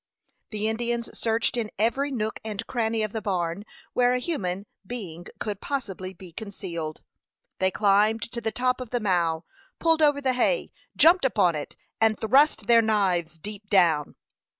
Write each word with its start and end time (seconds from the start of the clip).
The 0.49 0.67
Indians 0.67 1.15
searched 1.15 1.55
in 1.57 1.69
every 1.77 2.09
nook 2.09 2.39
and 2.43 2.65
cranny 2.65 3.03
of 3.03 3.11
the 3.11 3.21
barn 3.21 3.65
where 3.93 4.13
a 4.13 4.17
human 4.17 4.65
being 4.83 5.27
could 5.39 5.61
possibly 5.61 6.11
be 6.11 6.31
concealed. 6.31 7.03
They 7.59 7.69
climbed 7.69 8.23
to 8.31 8.41
the 8.41 8.51
top 8.51 8.81
of 8.81 8.89
the 8.89 8.99
mow, 8.99 9.45
pulled 9.77 10.01
over 10.01 10.19
the 10.19 10.33
hay, 10.33 10.71
jumped 10.97 11.23
upon 11.23 11.53
it, 11.53 11.75
and 12.01 12.19
thrust 12.19 12.65
their 12.65 12.81
knives 12.81 13.37
deep 13.37 13.69
down. 13.69 14.15